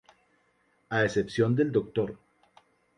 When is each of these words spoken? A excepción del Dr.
A 0.89 0.97
excepción 1.05 1.53
del 1.55 1.71
Dr. 1.71 2.17